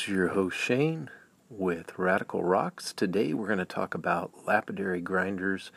This 0.00 0.08
is 0.08 0.14
your 0.14 0.28
host 0.28 0.56
Shane 0.56 1.10
with 1.50 1.98
Radical 1.98 2.42
Rocks. 2.42 2.94
Today 2.94 3.34
we're 3.34 3.48
going 3.48 3.58
to 3.58 3.66
talk 3.66 3.92
about 3.92 4.46
lapidary 4.46 5.02
grinders 5.02 5.70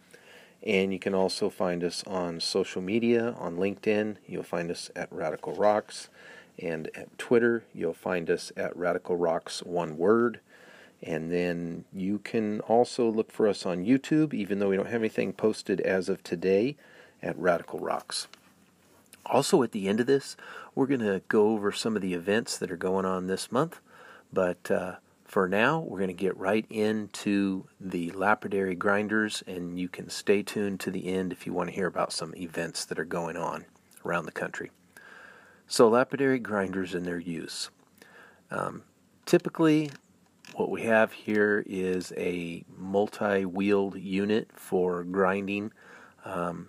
And 0.65 0.93
you 0.93 0.99
can 0.99 1.13
also 1.13 1.49
find 1.49 1.83
us 1.83 2.03
on 2.07 2.39
social 2.39 2.81
media, 2.81 3.35
on 3.37 3.57
LinkedIn. 3.57 4.15
You'll 4.27 4.43
find 4.43 4.71
us 4.71 4.89
at 4.95 5.11
Radical 5.11 5.53
Rocks. 5.53 6.09
And 6.57 6.89
at 6.95 7.17
Twitter, 7.17 7.65
you'll 7.73 7.93
find 7.93 8.29
us 8.29 8.51
at 8.55 8.75
Radical 8.77 9.17
Rocks, 9.17 9.61
one 9.63 9.97
word. 9.97 10.39
And 11.01 11.31
then 11.31 11.83
you 11.91 12.19
can 12.19 12.61
also 12.61 13.09
look 13.09 13.31
for 13.31 13.47
us 13.47 13.65
on 13.65 13.85
YouTube, 13.85 14.33
even 14.33 14.59
though 14.59 14.69
we 14.69 14.77
don't 14.77 14.87
have 14.87 15.01
anything 15.01 15.33
posted 15.33 15.81
as 15.81 16.07
of 16.07 16.23
today, 16.23 16.77
at 17.23 17.37
Radical 17.39 17.79
Rocks. 17.79 18.27
Also, 19.25 19.63
at 19.63 19.71
the 19.71 19.87
end 19.87 19.99
of 19.99 20.05
this, 20.05 20.35
we're 20.75 20.85
going 20.85 20.99
to 20.99 21.21
go 21.29 21.49
over 21.49 21.71
some 21.71 21.95
of 21.95 22.01
the 22.01 22.13
events 22.13 22.57
that 22.57 22.69
are 22.69 22.77
going 22.77 23.05
on 23.05 23.27
this 23.27 23.51
month. 23.51 23.79
But 24.31 24.69
uh, 24.69 24.95
for 25.23 25.47
now, 25.47 25.79
we're 25.79 25.99
going 25.99 26.09
to 26.09 26.13
get 26.13 26.37
right 26.37 26.65
into 26.69 27.65
the 27.79 28.11
lapidary 28.11 28.75
grinders, 28.75 29.43
and 29.47 29.79
you 29.79 29.87
can 29.87 30.09
stay 30.09 30.43
tuned 30.43 30.79
to 30.81 30.91
the 30.91 31.07
end 31.07 31.31
if 31.31 31.45
you 31.45 31.53
want 31.53 31.69
to 31.69 31.75
hear 31.75 31.87
about 31.87 32.11
some 32.11 32.35
events 32.35 32.85
that 32.85 32.99
are 32.99 33.05
going 33.05 33.37
on 33.37 33.65
around 34.05 34.25
the 34.25 34.31
country. 34.31 34.71
So, 35.67 35.87
lapidary 35.87 36.39
grinders 36.39 36.93
and 36.93 37.05
their 37.05 37.19
use. 37.19 37.69
Um, 38.51 38.83
typically, 39.25 39.91
what 40.55 40.69
we 40.69 40.83
have 40.83 41.13
here 41.13 41.63
is 41.65 42.11
a 42.17 42.65
multi 42.77 43.45
wheeled 43.45 43.97
unit 43.97 44.49
for 44.53 45.03
grinding. 45.03 45.71
Um, 46.25 46.67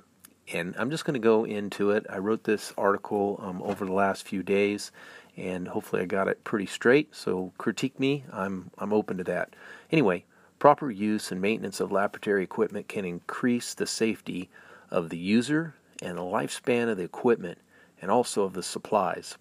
and 0.52 0.74
I'm 0.78 0.90
just 0.90 1.04
going 1.04 1.14
to 1.14 1.20
go 1.20 1.44
into 1.44 1.90
it. 1.90 2.06
I 2.10 2.18
wrote 2.18 2.44
this 2.44 2.72
article 2.76 3.40
um, 3.42 3.62
over 3.62 3.84
the 3.84 3.92
last 3.92 4.26
few 4.26 4.42
days, 4.42 4.92
and 5.36 5.68
hopefully 5.68 6.02
I 6.02 6.06
got 6.06 6.28
it 6.28 6.44
pretty 6.44 6.66
straight. 6.66 7.14
So 7.14 7.52
critique 7.58 7.98
me. 7.98 8.24
I'm 8.32 8.70
I'm 8.78 8.92
open 8.92 9.16
to 9.18 9.24
that. 9.24 9.54
Anyway, 9.90 10.24
proper 10.58 10.90
use 10.90 11.32
and 11.32 11.40
maintenance 11.40 11.80
of 11.80 11.92
laboratory 11.92 12.42
equipment 12.42 12.88
can 12.88 13.04
increase 13.04 13.74
the 13.74 13.86
safety 13.86 14.50
of 14.90 15.08
the 15.08 15.18
user 15.18 15.74
and 16.02 16.18
the 16.18 16.22
lifespan 16.22 16.90
of 16.90 16.96
the 16.96 17.04
equipment 17.04 17.58
and 18.00 18.10
also 18.10 18.42
of 18.42 18.52
the 18.52 18.62
supplies, 18.62 19.36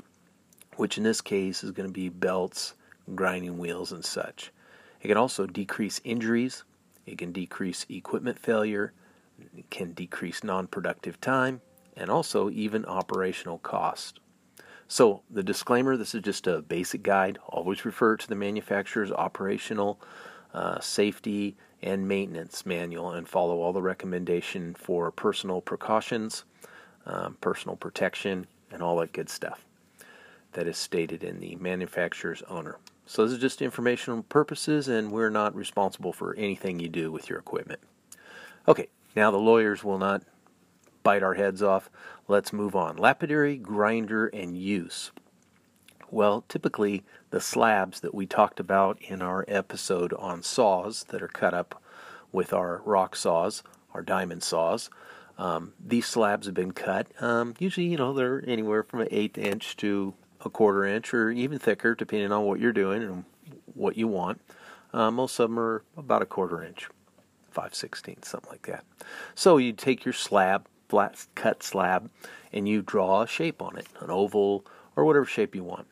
which 0.77 0.97
in 0.97 1.03
this 1.03 1.21
case 1.21 1.63
is 1.63 1.71
going 1.71 1.87
to 1.87 1.93
be 1.93 2.09
belts, 2.09 2.75
grinding 3.13 3.57
wheels, 3.57 3.91
and 3.91 4.05
such. 4.05 4.51
It 5.01 5.09
can 5.09 5.17
also 5.17 5.45
decrease 5.45 5.99
injuries, 6.05 6.63
it 7.05 7.17
can 7.17 7.33
decrease 7.33 7.85
equipment 7.89 8.39
failure, 8.39 8.93
can 9.69 9.93
decrease 9.93 10.43
non 10.43 10.67
productive 10.67 11.19
time, 11.21 11.61
and 11.95 12.09
also 12.09 12.49
even 12.49 12.85
operational 12.85 13.59
cost. 13.59 14.19
So, 14.87 15.23
the 15.29 15.43
disclaimer 15.43 15.97
this 15.97 16.13
is 16.13 16.21
just 16.21 16.47
a 16.47 16.61
basic 16.61 17.03
guide. 17.03 17.39
Always 17.47 17.85
refer 17.85 18.17
to 18.17 18.27
the 18.27 18.35
manufacturer's 18.35 19.11
operational 19.11 19.99
uh, 20.53 20.79
safety 20.79 21.55
and 21.81 22.07
maintenance 22.07 22.65
manual 22.65 23.11
and 23.11 23.27
follow 23.27 23.59
all 23.59 23.73
the 23.73 23.81
recommendation 23.81 24.73
for 24.73 25.11
personal 25.11 25.61
precautions, 25.61 26.45
um, 27.05 27.37
personal 27.41 27.75
protection, 27.75 28.47
and 28.71 28.81
all 28.81 28.97
that 28.97 29.13
good 29.13 29.29
stuff 29.29 29.65
that 30.53 30.67
is 30.67 30.77
stated 30.77 31.23
in 31.23 31.39
the 31.39 31.55
manufacturer's 31.55 32.43
owner. 32.43 32.77
So, 33.05 33.23
this 33.23 33.33
is 33.33 33.39
just 33.39 33.61
informational 33.61 34.23
purposes, 34.23 34.87
and 34.87 35.11
we're 35.11 35.29
not 35.29 35.55
responsible 35.55 36.13
for 36.13 36.35
anything 36.35 36.79
you 36.79 36.89
do 36.89 37.11
with 37.11 37.29
your 37.29 37.39
equipment. 37.39 37.81
Okay, 38.67 38.87
now 39.15 39.31
the 39.31 39.37
lawyers 39.37 39.83
will 39.83 39.97
not 39.97 40.23
bite 41.03 41.23
our 41.23 41.33
heads 41.33 41.61
off. 41.61 41.89
Let's 42.27 42.53
move 42.53 42.75
on. 42.75 42.97
Lapidary, 42.97 43.57
grinder, 43.57 44.27
and 44.27 44.57
use. 44.57 45.11
Well, 46.09 46.45
typically, 46.47 47.03
the 47.31 47.41
slabs 47.41 47.99
that 48.01 48.13
we 48.13 48.25
talked 48.25 48.59
about 48.59 49.01
in 49.01 49.21
our 49.21 49.43
episode 49.47 50.13
on 50.13 50.43
saws 50.43 51.05
that 51.09 51.21
are 51.21 51.27
cut 51.27 51.53
up 51.53 51.81
with 52.31 52.53
our 52.53 52.81
rock 52.85 53.15
saws, 53.15 53.63
our 53.93 54.01
diamond 54.01 54.43
saws, 54.43 54.89
um, 55.37 55.73
these 55.83 56.05
slabs 56.05 56.45
have 56.45 56.55
been 56.55 56.71
cut. 56.71 57.07
Um, 57.19 57.55
usually, 57.57 57.87
you 57.87 57.97
know, 57.97 58.13
they're 58.13 58.43
anywhere 58.47 58.83
from 58.83 59.01
an 59.01 59.07
eighth 59.11 59.37
inch 59.37 59.75
to 59.77 60.13
a 60.45 60.49
quarter 60.49 60.85
inch 60.85 61.13
or 61.13 61.31
even 61.31 61.59
thicker, 61.59 61.95
depending 61.95 62.31
on 62.31 62.45
what 62.45 62.59
you're 62.59 62.73
doing 62.73 63.01
and 63.01 63.25
what 63.73 63.97
you 63.97 64.07
want. 64.07 64.41
Uh, 64.93 65.09
most 65.09 65.39
of 65.39 65.49
them 65.49 65.59
are 65.59 65.83
about 65.97 66.21
a 66.21 66.25
quarter 66.25 66.63
inch, 66.63 66.87
five 67.53 67.73
sixteenths, 67.73 68.29
something 68.29 68.51
like 68.51 68.67
that. 68.67 68.83
So 69.35 69.57
you 69.57 69.73
take 69.73 70.05
your 70.05 70.13
slab, 70.13 70.67
flat 70.89 71.25
cut 71.35 71.63
slab, 71.63 72.09
and 72.51 72.67
you 72.67 72.81
draw 72.81 73.21
a 73.21 73.27
shape 73.27 73.61
on 73.61 73.77
it, 73.77 73.87
an 73.99 74.11
oval 74.11 74.65
or 74.95 75.05
whatever 75.05 75.25
shape 75.25 75.55
you 75.55 75.63
want. 75.63 75.87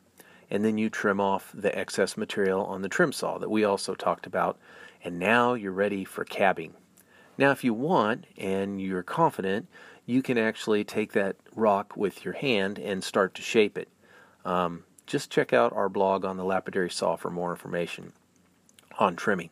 And 0.50 0.64
then 0.64 0.76
you 0.76 0.90
trim 0.90 1.20
off 1.20 1.50
the 1.54 1.76
excess 1.76 2.16
material 2.16 2.64
on 2.66 2.82
the 2.82 2.88
trim 2.88 3.12
saw 3.12 3.38
that 3.38 3.50
we 3.50 3.64
also 3.64 3.94
talked 3.94 4.26
about. 4.26 4.58
And 5.02 5.18
now 5.18 5.54
you're 5.54 5.72
ready 5.72 6.04
for 6.04 6.24
cabbing. 6.24 6.74
Now, 7.38 7.50
if 7.50 7.64
you 7.64 7.74
want 7.74 8.26
and 8.36 8.80
you're 8.80 9.02
confident, 9.02 9.66
you 10.04 10.22
can 10.22 10.36
actually 10.36 10.84
take 10.84 11.12
that 11.12 11.36
rock 11.56 11.96
with 11.96 12.24
your 12.24 12.34
hand 12.34 12.78
and 12.78 13.02
start 13.02 13.34
to 13.34 13.42
shape 13.42 13.78
it. 13.78 13.88
Um, 14.44 14.84
just 15.06 15.30
check 15.30 15.52
out 15.52 15.72
our 15.72 15.88
blog 15.88 16.24
on 16.24 16.36
the 16.36 16.44
lapidary 16.44 16.90
saw 16.90 17.16
for 17.16 17.30
more 17.30 17.50
information 17.50 18.12
on 18.98 19.16
trimming. 19.16 19.50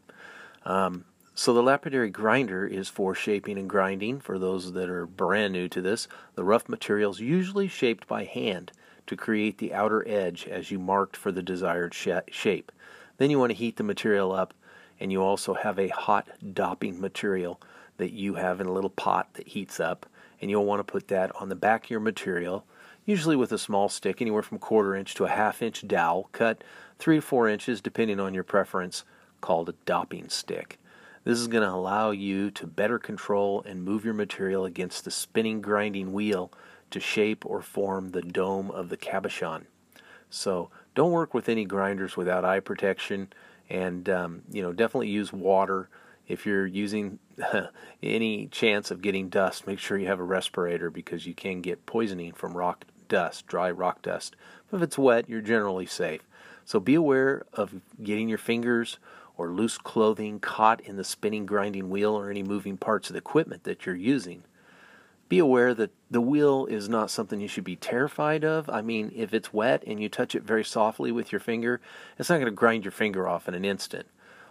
Um, 0.65 1.05
so 1.41 1.55
the 1.55 1.63
lapidary 1.63 2.11
grinder 2.11 2.67
is 2.67 2.91
for 2.91 3.15
shaping 3.15 3.57
and 3.57 3.67
grinding. 3.67 4.21
For 4.21 4.39
those 4.39 4.75
that 4.75 4.91
are 4.91 5.07
brand 5.07 5.55
new 5.55 5.71
to 5.71 5.81
this, 5.81 6.07
the 6.35 6.45
rough 6.45 6.69
material 6.69 7.13
is 7.13 7.21
usually 7.21 7.67
shaped 7.67 8.07
by 8.07 8.25
hand 8.25 8.73
to 9.07 9.17
create 9.17 9.57
the 9.57 9.73
outer 9.73 10.07
edge 10.07 10.47
as 10.47 10.71
you 10.71 10.79
marked 10.79 11.17
for 11.17 11.33
the 11.33 11.43
desired 11.43 11.95
shape. 11.95 12.71
Then 13.17 13.31
you 13.31 13.39
want 13.39 13.53
to 13.53 13.57
heat 13.57 13.79
the 13.79 13.83
material 13.83 14.33
up, 14.33 14.53
and 15.01 15.11
you 15.11 15.23
also 15.23 15.55
have 15.55 15.79
a 15.79 15.89
hot 15.89 16.29
dopping 16.53 17.01
material 17.01 17.59
that 17.97 18.13
you 18.13 18.35
have 18.35 18.61
in 18.61 18.67
a 18.67 18.73
little 18.73 18.91
pot 18.91 19.33
that 19.33 19.49
heats 19.49 19.81
up, 19.81 20.05
and 20.43 20.51
you'll 20.51 20.67
want 20.67 20.81
to 20.81 20.93
put 20.93 21.09
that 21.09 21.35
on 21.41 21.49
the 21.49 21.55
back 21.55 21.85
of 21.85 21.91
your 21.91 22.01
material, 22.01 22.67
usually 23.07 23.35
with 23.35 23.51
a 23.51 23.59
small 23.59 23.89
stick, 23.89 24.21
anywhere 24.21 24.43
from 24.43 24.59
quarter 24.59 24.95
inch 24.95 25.15
to 25.15 25.25
a 25.25 25.31
half 25.31 25.63
inch 25.63 25.89
dowel, 25.89 26.29
cut 26.33 26.63
three 26.99 27.17
to 27.17 27.23
four 27.23 27.49
inches 27.49 27.81
depending 27.81 28.21
on 28.21 28.35
your 28.35 28.45
preference, 28.45 29.05
called 29.41 29.71
a 29.71 29.75
dopping 29.87 30.29
stick. 30.29 30.77
This 31.25 31.39
is 31.39 31.49
going 31.49 31.63
to 31.63 31.75
allow 31.75 32.11
you 32.11 32.51
to 32.53 32.67
better 32.67 32.99
control 32.99 33.63
and 33.67 33.85
move 33.85 34.05
your 34.05 34.15
material 34.15 34.65
against 34.65 35.05
the 35.05 35.11
spinning 35.11 35.61
grinding 35.61 36.13
wheel 36.13 36.51
to 36.91 37.01
shape 37.01 37.45
or 37.45 37.61
form 37.61 38.11
the 38.11 38.23
dome 38.23 38.71
of 38.71 38.89
the 38.89 38.97
cabochon. 38.97 39.65
So 40.31 40.71
don't 40.95 41.13
work 41.13 41.35
with 41.35 41.49
any 41.49 41.65
grinders 41.65 42.17
without 42.17 42.45
eye 42.45 42.61
protection, 42.61 43.33
and 43.69 44.09
um, 44.09 44.43
you 44.51 44.63
know 44.63 44.73
definitely 44.73 45.09
use 45.09 45.33
water 45.33 45.89
if 46.31 46.47
you're 46.47 46.67
using 46.67 47.19
any 48.03 48.47
chance 48.47 48.91
of 48.91 49.03
getting 49.03 49.29
dust, 49.29 49.67
make 49.67 49.81
sure 49.81 49.99
you 49.99 50.07
have 50.07 50.21
a 50.21 50.25
respirator 50.25 50.89
because 50.89 51.27
you 51.27 51.35
can 51.35 51.61
get 51.61 51.87
poisoning 51.87 52.33
from 52.33 52.57
rock 52.57 52.85
dust, 53.09 53.47
dry 53.47 53.71
rock 53.71 54.01
dust. 54.03 54.37
If 54.73 54.81
it's 54.81 54.97
wet, 54.97 55.29
you're 55.29 55.41
generally 55.41 55.87
safe. 55.87 56.23
So 56.65 56.79
be 56.79 56.95
aware 56.95 57.45
of 57.53 57.81
getting 58.01 58.29
your 58.29 58.39
fingers 58.39 58.99
or 59.41 59.49
loose 59.49 59.79
clothing 59.79 60.39
caught 60.39 60.83
in 60.83 60.97
the 60.97 61.03
spinning 61.03 61.47
grinding 61.47 61.89
wheel 61.89 62.13
or 62.13 62.29
any 62.29 62.43
moving 62.43 62.77
parts 62.77 63.09
of 63.09 63.15
the 63.15 63.19
equipment 63.19 63.65
that 63.65 63.87
you're 63.87 63.97
using. 63.97 64.43
Be 65.31 65.39
aware 65.39 65.73
that 65.73 65.93
the 66.11 66.21
wheel 66.21 66.67
is 66.67 66.91
not 66.91 67.11
something 67.11 67.41
you 67.41 67.49
should 67.49 67.65
be 67.65 67.75
terrified 67.75 68.45
of. 68.45 68.69
I 68.69 68.83
mean, 68.83 69.11
if 69.17 69.33
it's 69.33 69.51
wet 69.51 69.83
and 69.87 69.99
you 69.99 70.11
touch 70.11 70.35
it 70.35 70.43
very 70.43 70.63
softly 70.63 71.11
with 71.11 71.33
your 71.33 71.41
finger, 71.41 71.81
it's 72.19 72.29
not 72.29 72.37
going 72.37 72.49
to 72.49 72.51
grind 72.51 72.85
your 72.85 72.93
finger 72.93 73.27
off 73.27 73.49
in 73.49 73.55
an 73.55 73.65
instant. 73.65 74.09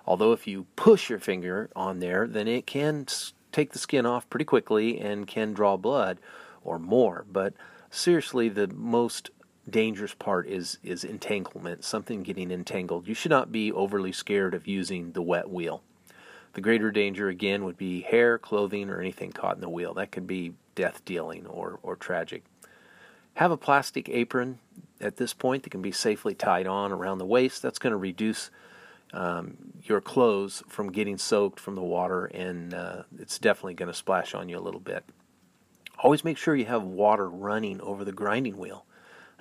Although 0.08 0.32
if 0.32 0.48
you 0.48 0.66
push 0.76 1.08
your 1.08 1.20
finger 1.20 1.70
on 1.76 2.00
there, 2.00 2.26
then 2.26 2.48
it 2.48 2.66
can 2.66 3.06
take 3.52 3.74
the 3.74 3.78
skin 3.78 4.08
off 4.08 4.28
pretty 4.32 4.46
quickly 4.46 5.00
and 5.00 5.28
can 5.28 5.54
draw 5.54 5.78
blood 5.78 6.18
or 6.64 6.80
more. 6.80 7.26
But 7.32 7.54
seriously, 7.92 8.50
the 8.50 8.66
most 8.70 9.30
dangerous 9.70 10.14
part 10.14 10.48
is 10.48 10.78
is 10.84 11.04
entanglement, 11.04 11.84
something 11.84 12.24
getting 12.24 12.52
entangled. 12.52 13.08
You 13.08 13.14
should 13.14 13.32
not 13.32 13.52
be 13.52 13.72
overly 13.72 14.12
scared 14.12 14.54
of 14.54 14.68
using 14.68 15.14
the 15.14 15.22
wet 15.22 15.50
wheel. 15.50 15.82
The 16.54 16.62
greater 16.62 16.92
danger 16.92 17.30
again 17.30 17.64
would 17.64 17.78
be 17.78 18.02
hair, 18.02 18.38
clothing, 18.38 18.90
or 18.90 19.00
anything 19.00 19.32
caught 19.32 19.56
in 19.56 19.62
the 19.62 19.70
wheel. 19.70 19.94
That 19.94 20.12
could 20.12 20.28
be 20.28 20.56
death 20.76 21.06
dealing 21.06 21.46
or, 21.46 21.80
or 21.84 21.96
tragic. 21.96 22.44
Have 23.36 23.52
a 23.52 23.58
plastic 23.58 24.10
apron 24.10 24.60
at 25.00 25.18
this 25.18 25.34
point 25.34 25.64
that 25.64 25.70
can 25.70 25.82
be 25.82 25.92
safely 25.92 26.34
tied 26.34 26.68
on 26.68 26.92
around 26.92 27.20
the 27.20 27.26
waist. 27.26 27.62
That's 27.62 27.80
going 27.80 27.92
to 27.92 27.98
reduce 27.98 28.50
um, 29.14 29.58
your 29.84 30.02
clothes 30.02 30.64
from 30.68 30.92
getting 30.92 31.18
soaked 31.18 31.60
from 31.60 31.76
the 31.76 31.82
water, 31.82 32.26
and 32.26 32.74
uh, 32.74 33.04
it's 33.18 33.40
definitely 33.40 33.76
going 33.76 33.92
to 33.92 33.98
splash 33.98 34.34
on 34.34 34.50
you 34.50 34.58
a 34.58 34.62
little 34.62 34.80
bit. 34.80 35.04
Always 36.00 36.24
make 36.24 36.38
sure 36.38 36.56
you 36.56 36.66
have 36.66 36.84
water 36.84 37.30
running 37.30 37.82
over 37.82 38.06
the 38.06 38.12
grinding 38.12 38.58
wheel, 38.58 38.86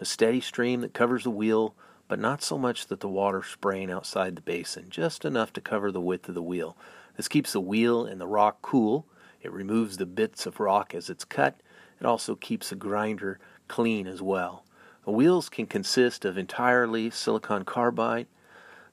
a 0.00 0.04
steady 0.04 0.40
stream 0.40 0.80
that 0.80 0.94
covers 0.94 1.24
the 1.24 1.30
wheel, 1.30 1.74
but 2.06 2.18
not 2.18 2.42
so 2.42 2.56
much 2.56 2.86
that 2.86 3.00
the 3.00 3.08
water 3.08 3.42
spraying 3.42 3.90
outside 3.90 4.36
the 4.36 4.42
basin, 4.42 4.86
just 4.88 5.24
enough 5.24 5.52
to 5.52 5.60
cover 5.60 5.90
the 5.90 6.00
width 6.00 6.28
of 6.28 6.34
the 6.34 6.42
wheel. 6.42 6.76
This 7.16 7.28
keeps 7.28 7.52
the 7.52 7.60
wheel 7.60 8.04
and 8.04 8.20
the 8.20 8.26
rock 8.26 8.62
cool. 8.62 9.06
It 9.42 9.52
removes 9.52 9.96
the 9.96 10.06
bits 10.06 10.46
of 10.46 10.60
rock 10.60 10.94
as 10.94 11.10
it's 11.10 11.24
cut. 11.24 11.60
It 12.00 12.06
also 12.06 12.34
keeps 12.34 12.70
the 12.70 12.76
grinder 12.76 13.38
clean 13.66 14.06
as 14.06 14.22
well. 14.22 14.64
The 15.04 15.10
wheels 15.10 15.48
can 15.48 15.66
consist 15.66 16.24
of 16.24 16.38
entirely 16.38 17.10
silicon 17.10 17.64
carbide, 17.64 18.26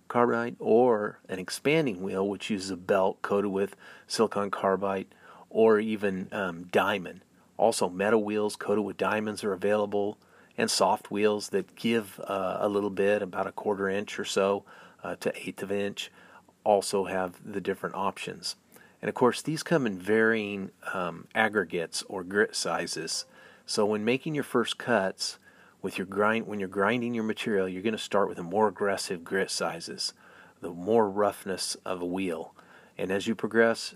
carbide 0.08 0.56
or 0.60 1.20
an 1.30 1.40
expanding 1.40 2.02
wheel 2.02 2.28
which 2.28 2.50
uses 2.50 2.72
a 2.72 2.78
belt 2.78 3.22
coated 3.22 3.52
with 3.52 3.76
silicon 4.08 4.50
carbide 4.52 5.08
or 5.50 5.80
even 5.80 6.28
um, 6.32 6.64
diamond. 6.72 7.22
Also, 7.58 7.90
metal 7.90 8.24
wheels 8.24 8.56
coated 8.56 8.84
with 8.84 8.98
diamonds 8.98 9.44
are 9.44 9.54
available, 9.54 10.18
and 10.58 10.72
soft 10.72 11.12
wheels 11.12 11.50
that 11.50 11.76
give 11.76 12.20
uh, 12.28 12.58
a 12.60 12.70
little 12.70 12.90
bit, 12.90 13.22
about 13.22 13.48
a 13.48 13.52
quarter 13.52 13.90
inch 13.90 14.20
or 14.20 14.26
so 14.26 14.64
uh, 15.04 15.16
to 15.18 15.34
eighth 15.36 15.62
of 15.62 15.72
inch, 15.72 16.12
also 16.64 17.06
have 17.06 17.36
the 17.46 17.62
different 17.62 17.96
options. 17.96 18.56
And 19.02 19.10
of 19.10 19.16
course, 19.16 19.42
these 19.42 19.64
come 19.64 19.86
in 19.86 20.00
varying 20.00 20.72
um, 20.94 21.28
aggregates 21.36 22.04
or 22.04 22.24
grit 22.24 22.56
sizes. 22.56 23.26
So 23.66 23.86
when 23.86 24.06
making 24.06 24.36
your 24.36 24.44
first 24.44 24.78
cuts, 24.78 25.38
with 25.86 26.00
your 26.00 26.08
grind 26.08 26.48
when 26.48 26.60
you're 26.60 26.68
grinding 26.68 27.14
your 27.14 27.24
material, 27.24 27.70
you're 27.70 27.84
going 27.84 27.94
to 27.94 28.00
start 28.00 28.28
with 28.28 28.38
the 28.38 28.44
more 28.44 28.68
aggressive 28.68 29.24
grit 29.24 29.52
sizes, 29.52 30.14
the 30.60 30.72
more 30.72 31.08
roughness 31.08 31.78
of 31.86 32.02
a 32.02 32.06
wheel. 32.06 32.56
And 32.98 33.12
as 33.12 33.28
you 33.28 33.36
progress, 33.36 33.94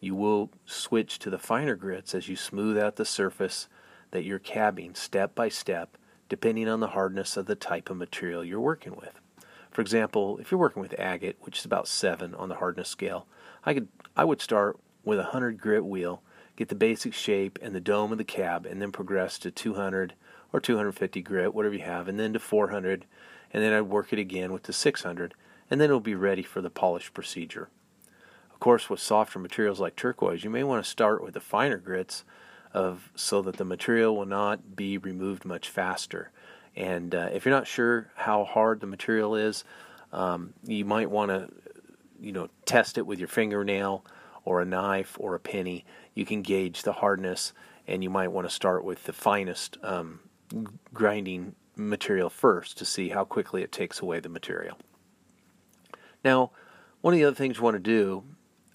you 0.00 0.14
will 0.14 0.50
switch 0.66 1.18
to 1.20 1.30
the 1.30 1.38
finer 1.38 1.76
grits 1.76 2.14
as 2.14 2.28
you 2.28 2.36
smooth 2.36 2.76
out 2.76 2.96
the 2.96 3.06
surface 3.06 3.68
that 4.10 4.24
you're 4.24 4.38
cabbing 4.38 4.94
step 4.94 5.34
by 5.34 5.48
step, 5.48 5.96
depending 6.30 6.68
on 6.68 6.80
the 6.80 6.88
hardness 6.88 7.36
of 7.36 7.44
the 7.44 7.54
type 7.54 7.90
of 7.90 7.98
material 7.98 8.42
you're 8.42 8.58
working 8.60 8.96
with. 8.96 9.20
For 9.70 9.82
example, 9.82 10.38
if 10.38 10.50
you're 10.50 10.60
working 10.60 10.80
with 10.80 10.98
agate, 10.98 11.36
which 11.40 11.58
is 11.58 11.64
about 11.66 11.86
7 11.86 12.34
on 12.34 12.48
the 12.48 12.54
hardness 12.54 12.88
scale, 12.88 13.26
I 13.66 13.74
could 13.74 13.88
I 14.16 14.24
would 14.24 14.40
start 14.40 14.78
with 15.04 15.18
a 15.18 15.24
100 15.24 15.60
grit 15.60 15.84
wheel, 15.84 16.22
get 16.56 16.68
the 16.68 16.74
basic 16.74 17.12
shape 17.12 17.58
and 17.60 17.74
the 17.74 17.80
dome 17.80 18.12
of 18.12 18.18
the 18.18 18.24
cab, 18.24 18.64
and 18.64 18.80
then 18.80 18.92
progress 18.92 19.38
to 19.40 19.50
200 19.50 20.14
or 20.52 20.60
250 20.60 21.22
grit, 21.22 21.54
whatever 21.54 21.74
you 21.74 21.82
have, 21.82 22.08
and 22.08 22.18
then 22.18 22.32
to 22.32 22.38
400, 22.38 23.06
and 23.52 23.62
then 23.62 23.72
I'd 23.72 23.82
work 23.82 24.12
it 24.12 24.18
again 24.18 24.52
with 24.52 24.64
the 24.64 24.72
600, 24.72 25.34
and 25.70 25.80
then 25.80 25.86
it'll 25.86 26.00
be 26.00 26.14
ready 26.14 26.42
for 26.42 26.60
the 26.60 26.70
polish 26.70 27.12
procedure. 27.12 27.68
Of 28.52 28.60
course, 28.60 28.90
with 28.90 29.00
softer 29.00 29.38
materials 29.38 29.80
like 29.80 29.96
turquoise, 29.96 30.44
you 30.44 30.50
may 30.50 30.64
want 30.64 30.84
to 30.84 30.90
start 30.90 31.22
with 31.22 31.34
the 31.34 31.40
finer 31.40 31.78
grits 31.78 32.24
of 32.72 33.10
so 33.14 33.42
that 33.42 33.56
the 33.56 33.64
material 33.64 34.16
will 34.16 34.26
not 34.26 34.76
be 34.76 34.98
removed 34.98 35.44
much 35.44 35.68
faster. 35.68 36.30
And 36.76 37.14
uh, 37.14 37.30
if 37.32 37.44
you're 37.44 37.54
not 37.54 37.66
sure 37.66 38.10
how 38.14 38.44
hard 38.44 38.80
the 38.80 38.86
material 38.86 39.34
is, 39.34 39.64
um, 40.12 40.54
you 40.64 40.84
might 40.84 41.10
want 41.10 41.30
to, 41.30 41.48
you 42.20 42.32
know, 42.32 42.48
test 42.64 42.98
it 42.98 43.06
with 43.06 43.18
your 43.18 43.28
fingernail 43.28 44.04
or 44.44 44.60
a 44.60 44.64
knife 44.64 45.16
or 45.18 45.34
a 45.34 45.40
penny. 45.40 45.84
You 46.14 46.24
can 46.24 46.42
gauge 46.42 46.82
the 46.82 46.92
hardness, 46.92 47.52
and 47.86 48.02
you 48.02 48.10
might 48.10 48.28
want 48.28 48.48
to 48.48 48.54
start 48.54 48.84
with 48.84 49.04
the 49.04 49.12
finest 49.12 49.78
um, 49.82 50.20
grinding 50.92 51.54
material 51.76 52.30
first 52.30 52.78
to 52.78 52.84
see 52.84 53.08
how 53.08 53.24
quickly 53.24 53.62
it 53.62 53.72
takes 53.72 54.00
away 54.00 54.20
the 54.20 54.28
material. 54.28 54.78
Now, 56.24 56.50
one 57.00 57.14
of 57.14 57.18
the 57.18 57.24
other 57.24 57.36
things 57.36 57.56
you 57.56 57.62
want 57.62 57.76
to 57.76 57.80
do 57.80 58.24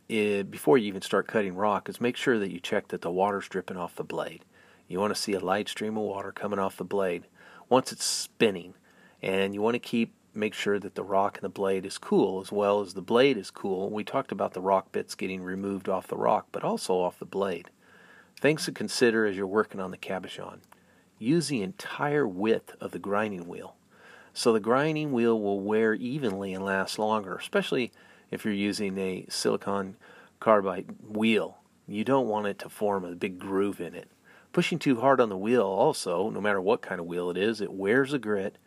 is, 0.09 0.43
before 0.43 0.77
you 0.77 0.87
even 0.87 1.01
start 1.01 1.27
cutting 1.27 1.55
rock 1.55 1.89
is 1.89 2.01
make 2.01 2.17
sure 2.17 2.39
that 2.39 2.51
you 2.51 2.59
check 2.59 2.89
that 2.89 3.01
the 3.01 3.11
water's 3.11 3.47
dripping 3.47 3.77
off 3.77 3.95
the 3.95 4.03
blade. 4.03 4.43
You 4.87 4.99
want 4.99 5.15
to 5.15 5.21
see 5.21 5.33
a 5.33 5.39
light 5.39 5.67
stream 5.67 5.97
of 5.97 6.03
water 6.03 6.31
coming 6.31 6.59
off 6.59 6.77
the 6.77 6.83
blade 6.83 7.25
once 7.69 7.91
it's 7.91 8.05
spinning, 8.05 8.75
and 9.21 9.53
you 9.53 9.61
want 9.61 9.75
to 9.75 9.79
keep 9.79 10.13
make 10.35 10.53
sure 10.53 10.77
that 10.77 10.95
the 10.95 11.03
rock 11.03 11.37
and 11.37 11.43
the 11.43 11.49
blade 11.49 11.85
is 11.85 11.97
cool 11.97 12.41
as 12.41 12.51
well 12.51 12.81
as 12.81 12.93
the 12.93 13.01
blade 13.01 13.37
is 13.37 13.49
cool. 13.49 13.89
We 13.89 14.03
talked 14.03 14.33
about 14.33 14.53
the 14.53 14.61
rock 14.61 14.91
bits 14.91 15.15
getting 15.15 15.41
removed 15.41 15.87
off 15.87 16.07
the 16.07 16.17
rock, 16.17 16.47
but 16.51 16.63
also 16.63 16.95
off 16.95 17.19
the 17.19 17.25
blade. 17.25 17.69
Things 18.39 18.65
to 18.65 18.73
consider 18.73 19.25
as 19.25 19.37
you're 19.37 19.47
working 19.47 19.79
on 19.79 19.91
the 19.91 19.97
cabochon 19.97 20.59
use 21.17 21.47
the 21.47 21.61
entire 21.61 22.27
width 22.27 22.75
of 22.81 22.91
the 22.91 22.99
grinding 22.99 23.47
wheel. 23.47 23.75
So 24.33 24.51
the 24.51 24.59
grinding 24.59 25.13
wheel 25.13 25.39
will 25.39 25.61
wear 25.61 25.93
evenly 25.93 26.53
and 26.53 26.65
last 26.65 26.99
longer, 26.99 27.35
especially 27.37 27.93
if 28.31 28.45
you're 28.45 28.53
using 28.53 28.97
a 28.97 29.25
silicon 29.29 29.95
carbide 30.39 30.85
wheel. 31.07 31.57
You 31.87 32.03
don't 32.03 32.27
want 32.27 32.47
it 32.47 32.59
to 32.59 32.69
form 32.69 33.05
a 33.05 33.15
big 33.15 33.39
groove 33.39 33.79
in 33.79 33.93
it. 33.95 34.09
Pushing 34.53 34.79
too 34.79 35.01
hard 35.01 35.19
on 35.19 35.29
the 35.29 35.37
wheel 35.37 35.65
also, 35.65 36.29
no 36.29 36.41
matter 36.41 36.61
what 36.61 36.81
kind 36.81 36.99
of 36.99 37.07
wheel 37.07 37.29
it 37.29 37.37
is, 37.37 37.61
it 37.61 37.73
wears 37.73 38.11
the 38.11 38.19
grit. 38.19 38.57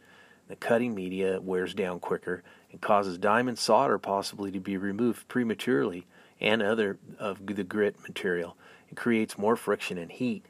The 0.49 0.57
cutting 0.57 0.95
media 0.95 1.41
wears 1.41 1.75
down 1.75 2.01
quicker 2.01 2.43
and 2.71 2.81
causes 2.81 3.19
diamond 3.19 3.59
solder 3.59 3.99
possibly 3.99 4.51
to 4.53 4.61
be 4.61 4.77
removed 4.77 5.29
prematurely 5.29 6.07
and 6.41 6.63
other 6.63 6.99
of 7.19 7.45
the 7.47 7.65
grit 7.65 7.97
material. 8.03 8.57
It 8.91 8.97
creates 8.97 9.39
more 9.39 9.57
friction 9.57 9.99
and 9.99 10.13
heat 10.13 10.47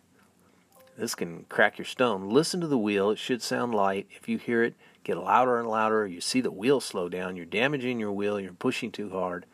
this 0.98 1.14
can 1.14 1.44
crack 1.48 1.78
your 1.78 1.84
stone. 1.84 2.28
Listen 2.28 2.60
to 2.60 2.66
the 2.66 2.76
wheel. 2.76 3.10
It 3.10 3.18
should 3.18 3.40
sound 3.40 3.74
light. 3.74 4.08
If 4.10 4.28
you 4.28 4.36
hear 4.36 4.64
it 4.64 4.74
get 5.04 5.16
louder 5.16 5.58
and 5.58 5.68
louder, 5.68 6.06
you 6.06 6.20
see 6.20 6.40
the 6.42 6.50
wheel 6.50 6.80
slow 6.80 7.08
down, 7.08 7.34
you're 7.34 7.46
damaging 7.46 7.98
your 7.98 8.12
wheel, 8.12 8.38
you're 8.38 8.52
pushing 8.52 8.92
too 8.92 9.08
hard, 9.08 9.46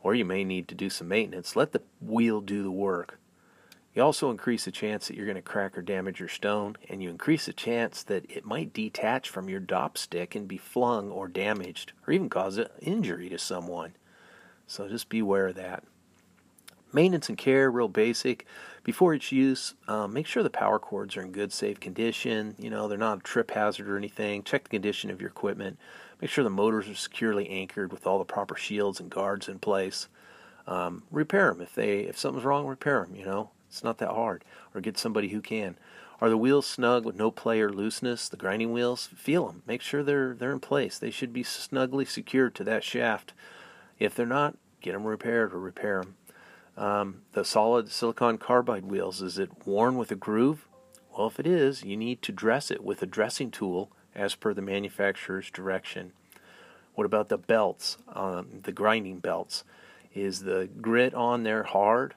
or 0.00 0.14
you 0.14 0.24
may 0.24 0.44
need 0.44 0.68
to 0.68 0.76
do 0.76 0.88
some 0.88 1.08
maintenance. 1.08 1.56
Let 1.56 1.72
the 1.72 1.82
wheel 2.00 2.40
do 2.40 2.62
the 2.62 2.70
work. 2.70 3.18
You 3.94 4.02
also 4.02 4.30
increase 4.30 4.64
the 4.64 4.70
chance 4.70 5.08
that 5.08 5.16
you're 5.16 5.26
going 5.26 5.34
to 5.34 5.42
crack 5.42 5.76
or 5.76 5.82
damage 5.82 6.20
your 6.20 6.28
stone, 6.28 6.76
and 6.88 7.02
you 7.02 7.10
increase 7.10 7.46
the 7.46 7.52
chance 7.52 8.02
that 8.04 8.30
it 8.30 8.44
might 8.44 8.72
detach 8.72 9.28
from 9.28 9.48
your 9.48 9.60
dop 9.60 9.98
stick 9.98 10.34
and 10.34 10.46
be 10.46 10.56
flung 10.56 11.10
or 11.10 11.26
damaged, 11.26 11.92
or 12.06 12.12
even 12.12 12.28
cause 12.28 12.58
an 12.58 12.68
injury 12.80 13.28
to 13.28 13.38
someone. 13.38 13.94
So 14.66 14.88
just 14.88 15.08
beware 15.08 15.48
of 15.48 15.56
that. 15.56 15.82
Maintenance 16.92 17.28
and 17.28 17.38
care, 17.38 17.70
real 17.70 17.88
basic. 17.88 18.46
Before 18.84 19.14
each 19.14 19.32
use, 19.32 19.74
um, 19.88 20.12
make 20.12 20.26
sure 20.26 20.42
the 20.42 20.50
power 20.50 20.78
cords 20.78 21.16
are 21.16 21.22
in 21.22 21.32
good, 21.32 21.52
safe 21.52 21.78
condition. 21.80 22.54
You 22.58 22.68
know, 22.68 22.88
they're 22.88 22.98
not 22.98 23.18
a 23.18 23.22
trip 23.22 23.52
hazard 23.52 23.88
or 23.88 23.96
anything. 23.96 24.42
Check 24.42 24.64
the 24.64 24.70
condition 24.70 25.10
of 25.10 25.20
your 25.20 25.30
equipment. 25.30 25.78
Make 26.20 26.30
sure 26.30 26.44
the 26.44 26.50
motors 26.50 26.88
are 26.88 26.94
securely 26.94 27.48
anchored 27.48 27.92
with 27.92 28.06
all 28.06 28.18
the 28.18 28.24
proper 28.24 28.56
shields 28.56 29.00
and 29.00 29.10
guards 29.10 29.48
in 29.48 29.58
place. 29.58 30.08
Um, 30.66 31.04
repair 31.10 31.52
them 31.52 31.60
if 31.60 31.74
they 31.74 32.00
if 32.00 32.18
something's 32.18 32.44
wrong. 32.44 32.66
Repair 32.66 33.04
them. 33.04 33.16
You 33.16 33.24
know, 33.24 33.50
it's 33.68 33.84
not 33.84 33.98
that 33.98 34.10
hard. 34.10 34.44
Or 34.74 34.80
get 34.80 34.98
somebody 34.98 35.28
who 35.28 35.40
can. 35.40 35.76
Are 36.20 36.28
the 36.28 36.36
wheels 36.36 36.66
snug 36.66 37.04
with 37.04 37.16
no 37.16 37.32
play 37.32 37.60
or 37.60 37.72
looseness? 37.72 38.28
The 38.28 38.36
grinding 38.36 38.72
wheels, 38.72 39.08
feel 39.16 39.48
them. 39.48 39.62
Make 39.66 39.82
sure 39.82 40.04
they're 40.04 40.34
they're 40.34 40.52
in 40.52 40.60
place. 40.60 40.98
They 40.98 41.10
should 41.10 41.32
be 41.32 41.42
snugly 41.42 42.04
secured 42.04 42.54
to 42.56 42.64
that 42.64 42.84
shaft. 42.84 43.32
If 43.98 44.14
they're 44.14 44.26
not, 44.26 44.56
get 44.80 44.92
them 44.92 45.04
repaired 45.04 45.52
or 45.52 45.58
repair 45.58 46.02
them. 46.02 46.14
Um, 46.76 47.22
the 47.32 47.44
solid 47.44 47.90
silicon 47.90 48.38
carbide 48.38 48.86
wheels, 48.86 49.20
is 49.20 49.38
it 49.38 49.66
worn 49.66 49.96
with 49.96 50.10
a 50.10 50.16
groove? 50.16 50.66
Well, 51.16 51.26
if 51.26 51.38
it 51.38 51.46
is, 51.46 51.84
you 51.84 51.96
need 51.96 52.22
to 52.22 52.32
dress 52.32 52.70
it 52.70 52.82
with 52.82 53.02
a 53.02 53.06
dressing 53.06 53.50
tool 53.50 53.90
as 54.14 54.34
per 54.34 54.54
the 54.54 54.62
manufacturer's 54.62 55.50
direction. 55.50 56.12
What 56.94 57.04
about 57.04 57.28
the 57.28 57.38
belts, 57.38 57.98
um, 58.08 58.60
the 58.62 58.72
grinding 58.72 59.18
belts? 59.18 59.64
Is 60.14 60.40
the 60.40 60.68
grit 60.80 61.14
on 61.14 61.42
there 61.42 61.64
hard? 61.64 62.14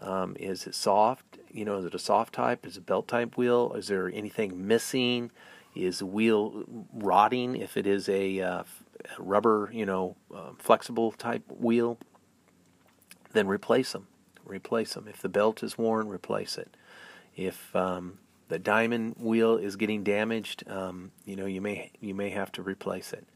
Um, 0.00 0.36
is 0.38 0.66
it 0.66 0.74
soft? 0.74 1.38
You 1.50 1.64
know, 1.64 1.78
is 1.78 1.84
it 1.84 1.94
a 1.94 1.98
soft 1.98 2.34
type? 2.34 2.66
Is 2.66 2.76
it 2.76 2.86
belt 2.86 3.08
type 3.08 3.36
wheel? 3.36 3.72
Is 3.74 3.88
there 3.88 4.08
anything 4.08 4.66
missing? 4.66 5.30
Is 5.74 6.00
the 6.00 6.06
wheel 6.06 6.64
rotting 6.92 7.56
if 7.56 7.76
it 7.76 7.86
is 7.86 8.08
a 8.08 8.40
uh, 8.40 8.62
rubber, 9.18 9.70
you 9.72 9.86
know, 9.86 10.16
uh, 10.34 10.50
flexible 10.58 11.12
type 11.12 11.44
wheel? 11.48 11.98
Then 13.36 13.46
replace 13.46 13.92
them. 13.92 14.06
Replace 14.44 14.94
them. 14.94 15.06
If 15.08 15.20
the 15.20 15.28
belt 15.28 15.62
is 15.62 15.76
worn, 15.76 16.08
replace 16.08 16.56
it. 16.56 16.76
If 17.36 17.74
um, 17.74 18.18
the 18.48 18.58
diamond 18.58 19.16
wheel 19.18 19.56
is 19.56 19.76
getting 19.76 20.04
damaged, 20.04 20.64
um, 20.68 21.10
you 21.24 21.36
know 21.36 21.46
you 21.46 21.60
may 21.60 21.90
you 22.00 22.14
may 22.14 22.30
have 22.30 22.52
to 22.52 22.62
replace 22.62 23.12
it, 23.12 23.26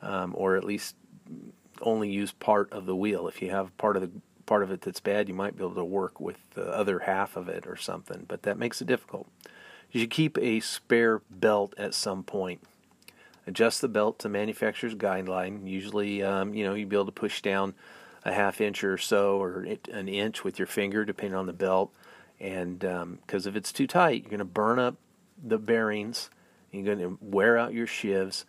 um, 0.00 0.32
or 0.36 0.56
at 0.56 0.64
least 0.64 0.96
only 1.82 2.10
use 2.10 2.32
part 2.32 2.72
of 2.72 2.86
the 2.86 2.96
wheel. 2.96 3.28
If 3.28 3.42
you 3.42 3.50
have 3.50 3.76
part 3.76 3.96
of 3.96 4.02
the 4.02 4.10
part 4.46 4.62
of 4.62 4.70
it 4.70 4.80
that's 4.80 5.00
bad, 5.00 5.28
you 5.28 5.34
might 5.34 5.56
be 5.56 5.64
able 5.64 5.74
to 5.74 5.84
work 5.84 6.20
with 6.20 6.38
the 6.54 6.66
other 6.66 7.00
half 7.00 7.36
of 7.36 7.48
it 7.48 7.66
or 7.66 7.76
something. 7.76 8.24
But 8.26 8.42
that 8.42 8.58
makes 8.58 8.80
it 8.80 8.86
difficult. 8.86 9.28
You 9.90 10.00
should 10.00 10.10
keep 10.10 10.38
a 10.38 10.60
spare 10.60 11.20
belt 11.30 11.74
at 11.76 11.94
some 11.94 12.22
point. 12.22 12.62
Adjust 13.46 13.80
the 13.80 13.88
belt 13.88 14.18
to 14.20 14.28
manufacturer's 14.28 14.94
guideline. 14.94 15.68
Usually, 15.68 16.22
um, 16.22 16.54
you 16.54 16.64
know, 16.64 16.74
you'd 16.74 16.88
be 16.88 16.96
able 16.96 17.06
to 17.06 17.12
push 17.12 17.42
down 17.42 17.74
a 18.24 18.32
half 18.32 18.60
inch 18.60 18.84
or 18.84 18.98
so 18.98 19.42
or 19.42 19.66
an 19.92 20.08
inch 20.08 20.44
with 20.44 20.58
your 20.58 20.66
finger, 20.66 21.04
depending 21.04 21.36
on 21.36 21.46
the 21.46 21.52
belt, 21.52 21.92
and 22.40 22.80
because 22.80 23.46
um, 23.46 23.50
if 23.50 23.56
it's 23.56 23.72
too 23.72 23.86
tight, 23.86 24.22
you're 24.22 24.30
going 24.30 24.38
to 24.38 24.44
burn 24.44 24.78
up 24.78 24.96
the 25.42 25.58
bearings. 25.58 26.30
You're 26.70 26.84
going 26.84 26.98
to 26.98 27.18
wear 27.20 27.58
out 27.58 27.74
your 27.74 27.86
shivs, 27.86 28.44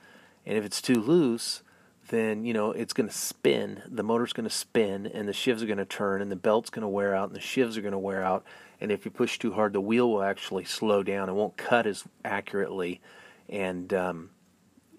and 0.45 0.57
if 0.57 0.63
it's 0.63 0.81
too 0.81 1.01
loose, 1.01 1.61
then 2.09 2.45
you 2.45 2.53
know 2.53 2.71
it's 2.71 2.93
going 2.93 3.09
to 3.09 3.15
spin. 3.15 3.81
The 3.87 4.03
motor's 4.03 4.33
going 4.33 4.47
to 4.47 4.55
spin, 4.55 5.05
and 5.07 5.27
the 5.27 5.33
shivs 5.33 5.61
are 5.61 5.65
going 5.65 5.77
to 5.77 5.85
turn, 5.85 6.21
and 6.21 6.31
the 6.31 6.37
belt's 6.37 6.69
going 6.69 6.83
to 6.83 6.87
wear 6.87 7.15
out, 7.15 7.29
and 7.29 7.35
the 7.35 7.41
shivs 7.41 7.77
are 7.77 7.81
going 7.81 7.93
to 7.93 7.99
wear 7.99 8.23
out. 8.23 8.45
And 8.79 8.91
if 8.91 9.05
you 9.05 9.11
push 9.11 9.39
too 9.39 9.53
hard, 9.53 9.73
the 9.73 9.81
wheel 9.81 10.09
will 10.09 10.23
actually 10.23 10.65
slow 10.65 11.03
down. 11.03 11.29
It 11.29 11.33
won't 11.33 11.57
cut 11.57 11.87
as 11.87 12.03
accurately, 12.23 13.01
and 13.49 13.93
um, 13.93 14.29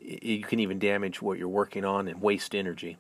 you 0.01 0.43
can 0.43 0.61
even 0.61 0.79
damage 0.79 1.23
what 1.23 1.39
you're 1.39 1.49
working 1.49 1.85
on 1.85 2.09
and 2.09 2.21
waste 2.21 2.55
energy. 2.55 2.99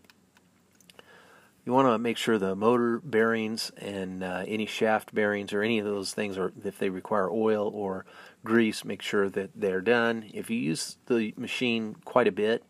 You 1.64 1.72
want 1.72 1.88
to 1.88 1.98
make 1.98 2.18
sure 2.18 2.38
the 2.38 2.54
motor 2.54 3.00
bearings 3.02 3.72
and 3.78 4.22
uh, 4.22 4.44
any 4.46 4.66
shaft 4.66 5.14
bearings 5.14 5.52
or 5.54 5.62
any 5.62 5.78
of 5.78 5.86
those 5.86 6.12
things, 6.12 6.36
or 6.36 6.52
if 6.62 6.78
they 6.78 6.90
require 6.90 7.30
oil 7.30 7.70
or 7.72 8.04
grease, 8.44 8.84
make 8.84 9.00
sure 9.00 9.30
that 9.30 9.50
they're 9.54 9.80
done. 9.80 10.30
If 10.34 10.50
you 10.50 10.58
use 10.58 10.98
the 11.06 11.32
machine 11.38 11.96
quite 12.04 12.28
a 12.28 12.32
bit 12.32 12.64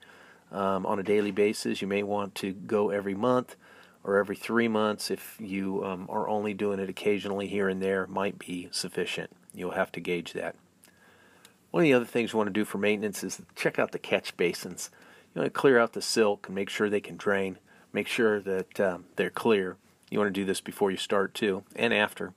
um, 0.53 0.87
on 0.87 1.01
a 1.01 1.03
daily 1.03 1.33
basis, 1.33 1.83
you 1.83 1.89
may 1.89 2.05
want 2.05 2.37
to 2.37 2.53
go 2.53 2.91
every 2.91 3.15
month 3.15 3.57
or 4.05 4.19
every 4.19 4.37
three 4.37 4.69
months. 4.69 5.11
If 5.11 5.37
you 5.41 5.85
um, 5.85 6.07
are 6.09 6.29
only 6.29 6.55
doing 6.55 6.79
it 6.79 6.89
occasionally 6.89 7.49
here 7.49 7.69
and 7.69 7.83
there, 7.83 8.07
might 8.07 8.39
be 8.39 8.69
sufficient. 8.71 9.31
You'll 9.53 9.73
have 9.73 9.91
to 9.93 10.01
gauge 10.01 10.35
that. 10.35 10.55
One 11.73 11.83
of 11.83 11.85
the 11.85 11.95
other 11.95 12.05
things 12.05 12.33
you 12.33 12.37
want 12.37 12.47
to 12.47 12.53
do 12.53 12.65
for 12.65 12.79
maintenance 12.79 13.25
is 13.25 13.43
check 13.57 13.81
out 13.81 13.91
the 13.91 13.99
catch 13.99 14.37
basins. 14.37 14.91
You 15.35 15.41
want 15.41 15.53
to 15.53 15.59
clear 15.59 15.81
out 15.81 15.95
the 15.95 16.03
silk 16.03 16.47
and 16.47 16.55
make 16.55 16.71
sure 16.71 16.89
they 16.89 17.01
can 17.01 17.17
drain. 17.17 17.59
Make 17.95 18.09
sure 18.09 18.41
that 18.41 18.81
um, 18.81 19.05
they're 19.15 19.31
clear. 19.31 19.77
You 20.11 20.19
want 20.19 20.35
to 20.35 20.41
do 20.41 20.45
this 20.45 20.61
before 20.61 20.91
you 20.91 20.97
start 20.97 21.33
too, 21.33 21.63
and 21.77 21.95
after. 21.95 22.35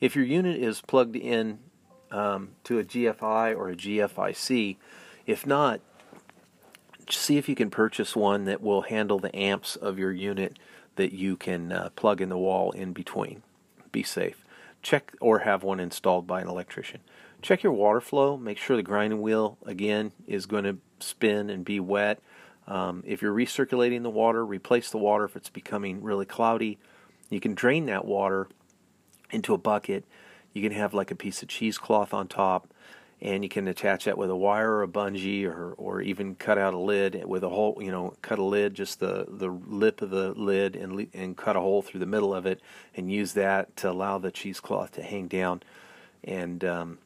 If 0.00 0.14
your 0.14 0.24
unit 0.24 0.60
is 0.60 0.82
plugged 0.82 1.16
in 1.16 1.58
um, 2.10 2.50
to 2.64 2.78
a 2.78 2.84
GFI 2.84 3.56
or 3.56 3.70
a 3.70 3.74
GFIC, 3.74 4.76
if 5.26 5.46
not, 5.46 5.80
see 7.08 7.38
if 7.38 7.48
you 7.48 7.54
can 7.54 7.70
purchase 7.70 8.14
one 8.14 8.44
that 8.44 8.60
will 8.60 8.82
handle 8.82 9.18
the 9.18 9.34
amps 9.34 9.76
of 9.76 9.98
your 9.98 10.12
unit 10.12 10.58
that 10.96 11.12
you 11.12 11.36
can 11.36 11.72
uh, 11.72 11.88
plug 11.96 12.20
in 12.20 12.28
the 12.28 12.38
wall 12.38 12.70
in 12.72 12.92
between. 12.92 13.42
Be 13.90 14.02
safe. 14.02 14.44
Check 14.82 15.14
or 15.20 15.40
have 15.40 15.62
one 15.62 15.80
installed 15.80 16.26
by 16.26 16.42
an 16.42 16.48
electrician. 16.48 17.00
Check 17.40 17.62
your 17.62 17.72
water 17.72 18.02
flow. 18.02 18.36
Make 18.36 18.58
sure 18.58 18.76
the 18.76 18.82
grinding 18.82 19.22
wheel, 19.22 19.56
again, 19.64 20.12
is 20.26 20.44
going 20.44 20.64
to 20.64 20.78
spin 21.00 21.48
and 21.48 21.64
be 21.64 21.80
wet. 21.80 22.20
Um, 22.68 23.02
if 23.06 23.22
you're 23.22 23.34
recirculating 23.34 24.02
the 24.02 24.10
water, 24.10 24.44
replace 24.44 24.90
the 24.90 24.98
water 24.98 25.24
if 25.24 25.36
it's 25.36 25.48
becoming 25.48 26.02
really 26.02 26.26
cloudy. 26.26 26.78
You 27.30 27.40
can 27.40 27.54
drain 27.54 27.86
that 27.86 28.04
water 28.04 28.46
into 29.30 29.54
a 29.54 29.58
bucket. 29.58 30.04
You 30.52 30.62
can 30.62 30.72
have 30.72 30.92
like 30.92 31.10
a 31.10 31.14
piece 31.14 31.42
of 31.42 31.48
cheesecloth 31.48 32.12
on 32.12 32.28
top, 32.28 32.72
and 33.22 33.42
you 33.42 33.48
can 33.48 33.68
attach 33.68 34.04
that 34.04 34.18
with 34.18 34.28
a 34.28 34.36
wire 34.36 34.70
or 34.72 34.82
a 34.82 34.88
bungee, 34.88 35.46
or 35.46 35.72
or 35.78 36.02
even 36.02 36.34
cut 36.34 36.58
out 36.58 36.74
a 36.74 36.78
lid 36.78 37.24
with 37.26 37.42
a 37.42 37.48
hole. 37.48 37.78
You 37.80 37.90
know, 37.90 38.14
cut 38.20 38.38
a 38.38 38.44
lid, 38.44 38.74
just 38.74 39.00
the 39.00 39.26
the 39.28 39.48
lip 39.48 40.02
of 40.02 40.10
the 40.10 40.32
lid, 40.32 40.76
and 40.76 41.06
and 41.14 41.36
cut 41.36 41.56
a 41.56 41.60
hole 41.60 41.80
through 41.80 42.00
the 42.00 42.06
middle 42.06 42.34
of 42.34 42.44
it, 42.44 42.60
and 42.94 43.10
use 43.10 43.32
that 43.32 43.74
to 43.76 43.90
allow 43.90 44.18
the 44.18 44.30
cheesecloth 44.30 44.92
to 44.92 45.02
hang 45.02 45.26
down. 45.26 45.62
And 46.22 46.62
um, 46.64 46.98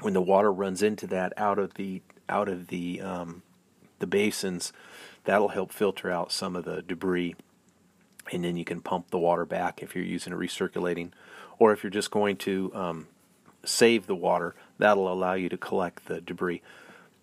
when 0.00 0.14
the 0.14 0.22
water 0.22 0.52
runs 0.52 0.82
into 0.82 1.06
that 1.08 1.32
out 1.36 1.60
of 1.60 1.74
the 1.74 2.02
out 2.28 2.48
of 2.48 2.68
the 2.68 3.00
um, 3.00 3.42
the 4.04 4.08
basins, 4.08 4.70
that'll 5.24 5.48
help 5.48 5.72
filter 5.72 6.10
out 6.10 6.30
some 6.30 6.54
of 6.54 6.66
the 6.66 6.82
debris, 6.82 7.34
and 8.30 8.44
then 8.44 8.58
you 8.58 8.64
can 8.64 8.82
pump 8.82 9.10
the 9.10 9.18
water 9.18 9.46
back 9.46 9.82
if 9.82 9.94
you're 9.94 10.04
using 10.04 10.32
a 10.32 10.36
recirculating, 10.36 11.10
or 11.58 11.72
if 11.72 11.82
you're 11.82 11.90
just 11.90 12.10
going 12.10 12.36
to 12.36 12.70
um, 12.74 13.08
save 13.64 14.06
the 14.06 14.14
water, 14.14 14.54
that'll 14.76 15.10
allow 15.10 15.32
you 15.32 15.48
to 15.48 15.56
collect 15.56 16.06
the 16.06 16.20
debris. 16.20 16.60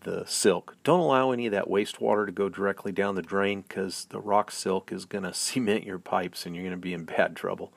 The 0.03 0.25
silk. 0.25 0.77
Don't 0.83 0.99
allow 0.99 1.29
any 1.29 1.45
of 1.45 1.51
that 1.51 1.67
wastewater 1.67 2.25
to 2.25 2.31
go 2.31 2.49
directly 2.49 2.91
down 2.91 3.13
the 3.13 3.21
drain 3.21 3.61
because 3.61 4.05
the 4.05 4.19
rock 4.19 4.49
silk 4.49 4.91
is 4.91 5.05
going 5.05 5.23
to 5.25 5.31
cement 5.31 5.83
your 5.83 5.99
pipes 5.99 6.43
and 6.43 6.55
you're 6.55 6.63
going 6.63 6.71
to 6.71 6.81
be 6.81 6.95
in 6.95 7.05
bad 7.05 7.35
trouble. 7.35 7.71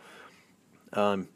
Um, 0.95 1.29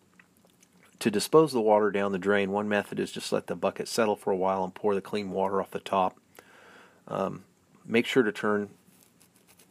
to 1.00 1.10
dispose 1.10 1.52
the 1.52 1.60
water 1.60 1.90
down 1.90 2.12
the 2.12 2.18
drain, 2.18 2.50
one 2.50 2.70
method 2.70 2.98
is 2.98 3.12
just 3.12 3.32
let 3.32 3.48
the 3.48 3.54
bucket 3.54 3.86
settle 3.86 4.16
for 4.16 4.30
a 4.30 4.36
while 4.36 4.64
and 4.64 4.74
pour 4.74 4.94
the 4.94 5.02
clean 5.02 5.30
water 5.30 5.60
off 5.60 5.70
the 5.70 5.78
top. 5.78 6.18
Um, 7.06 7.44
make 7.88 8.06
sure 8.06 8.22
to 8.22 8.32
turn 8.32 8.70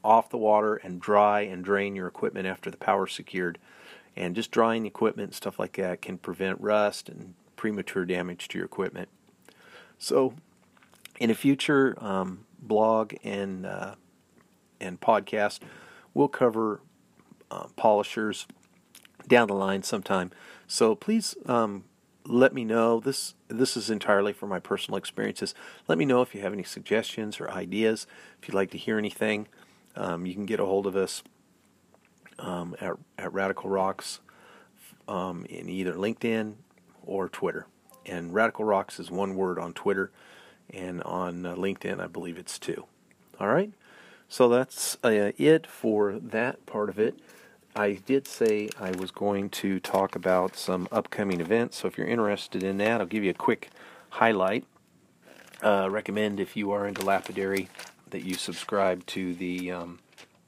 off 0.04 0.30
the 0.30 0.38
water 0.38 0.76
and 0.76 1.00
dry 1.00 1.42
and 1.42 1.64
drain 1.64 1.96
your 1.96 2.08
equipment 2.08 2.48
after 2.48 2.70
the 2.70 2.78
power 2.78 3.08
is 3.08 3.14
secured. 3.14 3.58
And 4.16 4.36
just 4.36 4.50
drying 4.50 4.84
the 4.84 4.88
equipment 4.88 5.28
and 5.28 5.36
stuff 5.36 5.60
like 5.60 5.74
that 5.74 6.02
can 6.02 6.18
prevent 6.18 6.60
rust 6.60 7.08
and 7.08 7.36
premature 7.56 8.04
damage 8.04 8.48
to 8.48 8.58
your 8.58 8.66
equipment. 8.66 9.10
So, 10.00 10.34
in 11.20 11.30
a 11.30 11.36
future 11.36 11.96
um, 12.00 12.46
blog 12.60 13.14
and 13.24 13.66
uh, 13.66 13.96
and 14.80 15.00
podcast, 15.00 15.60
we'll 16.14 16.28
cover 16.28 16.82
uh, 17.52 17.68
polishers 17.76 18.48
down 19.28 19.48
the 19.48 19.54
line 19.54 19.84
sometime. 19.84 20.32
So 20.68 20.96
please 20.96 21.36
um, 21.46 21.84
let 22.28 22.54
me 22.54 22.66
know. 22.66 23.00
This 23.00 23.34
this 23.48 23.78
is 23.78 23.90
entirely 23.90 24.34
from 24.34 24.50
my 24.50 24.60
personal 24.60 24.98
experiences. 24.98 25.56
Let 25.88 25.98
me 25.98 26.06
know 26.06 26.22
if 26.22 26.36
you 26.36 26.42
have 26.42 26.54
any 26.54 26.64
suggestions 26.64 27.40
or 27.40 27.50
ideas. 27.50 28.06
If 28.42 28.48
you'd 28.48 28.56
like 28.56 28.72
to 28.72 28.78
hear 28.78 28.98
anything, 28.98 29.48
um, 29.96 30.26
you 30.26 30.34
can 30.34 30.46
get 30.46 30.60
a 30.60 30.66
hold 30.66 30.86
of 30.88 30.96
us 30.96 31.24
um, 32.40 32.76
at 32.82 32.94
at 33.18 33.34
Radical 33.34 33.70
Rocks 33.70 34.20
um, 35.08 35.46
in 35.50 35.70
either 35.70 35.94
LinkedIn 35.94 36.56
or 37.06 37.30
Twitter. 37.30 37.68
And 38.06 38.34
Radical 38.34 38.66
Rocks 38.66 39.00
is 39.00 39.12
one 39.12 39.36
word 39.36 39.60
on 39.60 39.74
Twitter, 39.74 40.12
and 40.70 41.04
on 41.04 41.46
uh, 41.46 41.56
LinkedIn, 41.56 42.00
I 42.00 42.08
believe 42.08 42.38
it's 42.38 42.58
two. 42.60 42.86
All 43.40 43.48
right. 43.48 43.72
So 44.30 44.50
that's 44.50 44.98
uh, 45.04 45.32
it 45.38 45.66
for 45.68 46.20
that 46.20 46.66
part 46.66 46.90
of 46.90 47.00
it. 47.00 47.18
I 47.78 47.94
did 48.08 48.28
say 48.28 48.70
I 48.80 48.90
was 48.90 49.12
going 49.12 49.52
to 49.52 49.80
talk 49.80 50.16
about 50.16 50.56
some 50.56 50.88
upcoming 50.92 51.40
events, 51.40 51.78
so 51.78 51.88
if 51.88 51.96
you're 51.96 52.08
interested 52.08 52.64
in 52.64 52.80
that, 52.80 53.00
I'll 53.00 53.06
give 53.06 53.24
you 53.24 53.30
a 53.30 53.36
quick 53.36 53.70
highlight. 54.10 54.66
Uh, 55.62 55.88
recommend 55.88 56.40
if 56.40 56.58
you 56.58 56.72
are 56.72 56.88
into 56.88 57.06
lapidary 57.06 57.70
that 58.10 58.24
you 58.24 58.34
subscribe 58.34 59.06
to 59.06 59.36
the 59.36 59.72
um, 59.72 60.00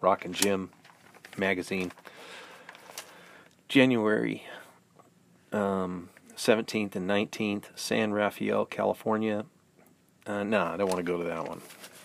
Rock 0.01 0.25
and 0.25 0.33
Gem 0.33 0.71
magazine. 1.37 1.91
January 3.67 4.45
um, 5.53 6.09
17th 6.35 6.95
and 6.95 7.07
19th, 7.07 7.65
San 7.75 8.11
Rafael, 8.11 8.65
California. 8.65 9.45
Uh, 10.25 10.43
no, 10.43 10.63
I 10.63 10.77
don't 10.77 10.87
want 10.87 10.97
to 10.97 11.03
go 11.03 11.19
to 11.19 11.25
that 11.25 11.47
one. 11.47 11.61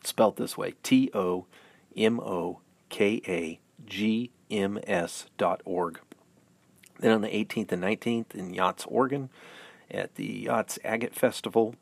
spelt 0.08 0.38
this 0.38 0.58
way 0.58 0.74
T 0.84 1.10
O 1.14 1.46
M 1.96 2.20
O 2.20 2.62
K 2.90 3.22
A 3.28 3.60
G 3.86 4.32
M 4.50 4.80
S 4.86 5.28
dot 5.38 5.62
org. 5.66 6.00
Then 7.00 7.12
on 7.12 7.22
the 7.22 7.28
18th 7.28 7.74
and 7.74 7.84
19th 7.84 8.34
in 8.34 8.54
Yachats, 8.54 8.86
Oregon, 8.88 9.30
at 9.92 10.16
the 10.16 10.46
Yachats 10.46 10.80
Agate 10.86 11.14
Festival, 11.14 11.76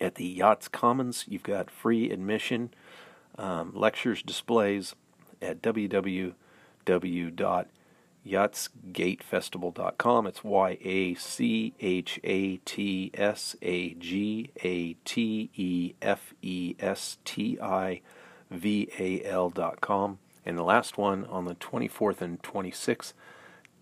at 0.00 0.16
the 0.16 0.38
Yachats 0.38 0.70
Commons, 0.70 1.24
you've 1.28 1.44
got 1.44 1.70
free 1.70 2.10
admission, 2.10 2.74
um, 3.38 3.72
lectures, 3.74 4.22
displays 4.22 4.94
at 5.40 5.62
www.yachatsagatefest.com 5.62 7.66
yachatsagatefestival.com. 8.26 10.26
It's 10.26 10.44
Y 10.44 10.78
A 10.82 11.14
C 11.14 11.74
H 11.80 12.20
A 12.24 12.56
T 12.58 13.10
S 13.14 13.56
A 13.62 13.94
G 13.94 14.50
A 14.62 14.94
T 15.04 15.50
E 15.54 15.94
F 16.00 16.34
E 16.42 16.76
S 16.78 17.18
T 17.24 17.58
I 17.60 18.00
V 18.50 18.88
A 18.98 19.24
L.com. 19.24 20.18
And 20.44 20.58
the 20.58 20.62
last 20.62 20.98
one 20.98 21.24
on 21.26 21.44
the 21.44 21.54
24th 21.54 22.20
and 22.20 22.42
26th, 22.42 23.12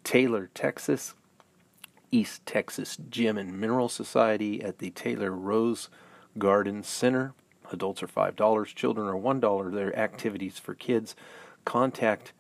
Taylor, 0.04 0.50
Texas, 0.54 1.14
East 2.10 2.44
Texas 2.44 2.98
Gem 3.08 3.38
and 3.38 3.58
Mineral 3.58 3.88
Society 3.88 4.62
at 4.62 4.78
the 4.78 4.90
Taylor 4.90 5.30
Rose 5.30 5.88
Garden 6.38 6.82
Center. 6.82 7.34
Adults 7.72 8.02
are 8.02 8.08
$5, 8.08 8.74
children 8.74 9.06
are 9.06 9.14
$1. 9.14 9.72
There 9.72 9.88
are 9.88 9.96
activities 9.96 10.58
for 10.58 10.74
kids. 10.74 11.14
Contact 11.64 12.32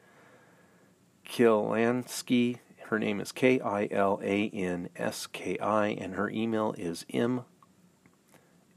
Kilanski. 1.30 2.58
Her 2.88 2.98
name 2.98 3.20
is 3.20 3.30
K 3.30 3.60
I 3.60 3.88
L 3.92 4.20
A 4.20 4.48
N 4.48 4.88
S 4.96 5.28
K 5.28 5.56
I, 5.58 5.86
and 5.86 6.14
her 6.14 6.28
email 6.28 6.74
is 6.76 7.06
M 7.08 7.44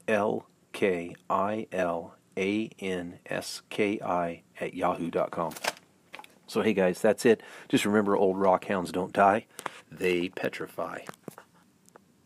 L 0.06 0.46
K 0.72 1.16
I 1.28 1.66
L 1.72 2.14
A 2.38 2.70
N 2.78 3.18
S 3.26 3.62
K 3.70 4.00
I 4.00 4.42
at 4.60 4.72
yahoo.com. 4.72 5.54
So, 6.46 6.62
hey 6.62 6.74
guys, 6.74 7.00
that's 7.00 7.26
it. 7.26 7.42
Just 7.68 7.84
remember 7.84 8.16
old 8.16 8.38
rock 8.38 8.66
hounds 8.66 8.92
don't 8.92 9.12
die, 9.12 9.46
they 9.90 10.28
petrify. 10.28 11.00